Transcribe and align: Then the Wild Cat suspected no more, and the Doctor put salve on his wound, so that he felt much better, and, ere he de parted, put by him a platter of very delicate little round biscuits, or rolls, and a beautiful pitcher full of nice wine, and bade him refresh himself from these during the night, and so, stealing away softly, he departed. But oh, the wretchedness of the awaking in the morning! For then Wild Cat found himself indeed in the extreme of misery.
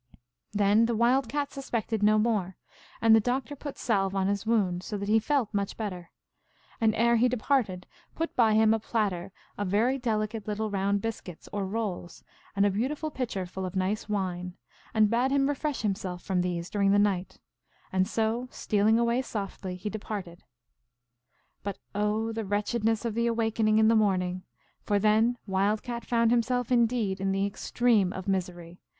Then 0.51 0.87
the 0.87 0.95
Wild 0.95 1.29
Cat 1.29 1.51
suspected 1.51 2.01
no 2.01 2.17
more, 2.17 2.57
and 3.03 3.15
the 3.15 3.19
Doctor 3.19 3.55
put 3.55 3.77
salve 3.77 4.15
on 4.15 4.25
his 4.25 4.47
wound, 4.47 4.81
so 4.81 4.97
that 4.97 5.07
he 5.07 5.19
felt 5.19 5.53
much 5.53 5.77
better, 5.77 6.09
and, 6.81 6.95
ere 6.95 7.17
he 7.17 7.29
de 7.29 7.37
parted, 7.37 7.85
put 8.15 8.35
by 8.35 8.55
him 8.55 8.73
a 8.73 8.79
platter 8.79 9.31
of 9.59 9.67
very 9.67 9.99
delicate 9.99 10.47
little 10.47 10.71
round 10.71 11.03
biscuits, 11.03 11.47
or 11.53 11.67
rolls, 11.67 12.23
and 12.55 12.65
a 12.65 12.71
beautiful 12.71 13.11
pitcher 13.11 13.45
full 13.45 13.63
of 13.63 13.75
nice 13.75 14.09
wine, 14.09 14.57
and 14.91 15.11
bade 15.11 15.29
him 15.29 15.47
refresh 15.47 15.81
himself 15.83 16.23
from 16.23 16.41
these 16.41 16.71
during 16.71 16.89
the 16.91 16.97
night, 16.97 17.39
and 17.93 18.07
so, 18.07 18.47
stealing 18.49 18.97
away 18.97 19.21
softly, 19.21 19.75
he 19.75 19.87
departed. 19.91 20.43
But 21.61 21.77
oh, 21.93 22.31
the 22.31 22.43
wretchedness 22.43 23.05
of 23.05 23.13
the 23.13 23.27
awaking 23.27 23.77
in 23.77 23.87
the 23.87 23.95
morning! 23.95 24.45
For 24.81 24.97
then 24.97 25.37
Wild 25.45 25.83
Cat 25.83 26.03
found 26.05 26.31
himself 26.31 26.71
indeed 26.71 27.21
in 27.21 27.31
the 27.31 27.45
extreme 27.45 28.11
of 28.11 28.27
misery. 28.27 28.81